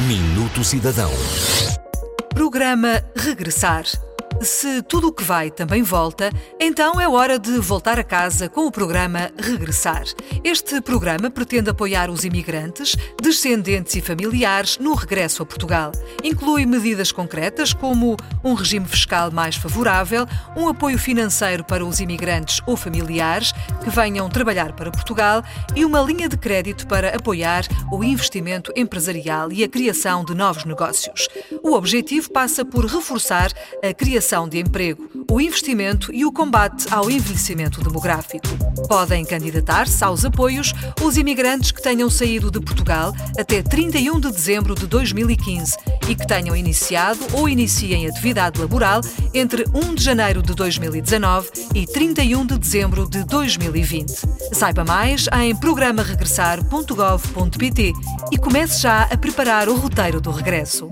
Minuto 0.00 0.62
Cidadão. 0.62 1.10
Programa 2.34 3.02
Regressar. 3.16 3.86
Se 4.42 4.82
tudo 4.82 5.08
o 5.08 5.12
que 5.12 5.24
vai 5.24 5.50
também 5.50 5.82
volta, 5.82 6.30
então 6.60 7.00
é 7.00 7.08
hora 7.08 7.38
de 7.38 7.58
voltar 7.58 7.98
a 7.98 8.04
casa 8.04 8.48
com 8.48 8.66
o 8.66 8.70
programa 8.70 9.30
Regressar. 9.38 10.04
Este 10.44 10.80
programa 10.80 11.30
pretende 11.30 11.70
apoiar 11.70 12.10
os 12.10 12.22
imigrantes, 12.24 12.94
descendentes 13.20 13.94
e 13.94 14.00
familiares 14.00 14.78
no 14.78 14.94
regresso 14.94 15.42
a 15.42 15.46
Portugal. 15.46 15.90
Inclui 16.22 16.66
medidas 16.66 17.10
concretas 17.10 17.72
como 17.72 18.16
um 18.44 18.54
regime 18.54 18.86
fiscal 18.86 19.30
mais 19.30 19.56
favorável, 19.56 20.26
um 20.54 20.68
apoio 20.68 20.98
financeiro 20.98 21.64
para 21.64 21.84
os 21.84 21.98
imigrantes 21.98 22.60
ou 22.66 22.76
familiares 22.76 23.52
que 23.82 23.90
venham 23.90 24.28
trabalhar 24.28 24.72
para 24.72 24.90
Portugal 24.90 25.42
e 25.74 25.84
uma 25.84 26.00
linha 26.00 26.28
de 26.28 26.36
crédito 26.36 26.86
para 26.86 27.16
apoiar 27.16 27.64
o 27.90 28.04
investimento 28.04 28.70
empresarial 28.76 29.50
e 29.50 29.64
a 29.64 29.68
criação 29.68 30.24
de 30.24 30.34
novos 30.34 30.64
negócios. 30.64 31.26
O 31.62 31.72
objetivo 31.72 32.30
passa 32.30 32.64
por 32.64 32.84
reforçar 32.84 33.50
a 33.82 33.94
criação 33.94 34.25
criação 34.26 34.48
de 34.48 34.58
emprego, 34.58 35.08
o 35.30 35.40
investimento 35.40 36.12
e 36.12 36.24
o 36.24 36.32
combate 36.32 36.88
ao 36.90 37.08
envelhecimento 37.08 37.80
demográfico. 37.80 38.48
Podem 38.88 39.24
candidatar-se 39.24 40.02
aos 40.02 40.24
apoios 40.24 40.74
os 41.00 41.16
imigrantes 41.16 41.70
que 41.70 41.80
tenham 41.80 42.10
saído 42.10 42.50
de 42.50 42.58
Portugal 42.58 43.14
até 43.38 43.62
31 43.62 44.18
de 44.18 44.32
dezembro 44.32 44.74
de 44.74 44.88
2015 44.88 45.76
e 46.08 46.16
que 46.16 46.26
tenham 46.26 46.56
iniciado 46.56 47.20
ou 47.34 47.48
iniciem 47.48 48.08
atividade 48.08 48.60
laboral 48.60 49.00
entre 49.32 49.64
1 49.72 49.94
de 49.94 50.02
janeiro 50.02 50.42
de 50.42 50.54
2019 50.54 51.48
e 51.72 51.86
31 51.86 52.46
de 52.46 52.58
dezembro 52.58 53.08
de 53.08 53.22
2020. 53.22 54.10
Saiba 54.52 54.82
mais 54.82 55.26
em 55.40 55.54
programaregressar.gov.pt 55.54 57.92
e 58.32 58.38
comece 58.38 58.80
já 58.80 59.02
a 59.02 59.16
preparar 59.16 59.68
o 59.68 59.76
roteiro 59.76 60.20
do 60.20 60.32
regresso. 60.32 60.90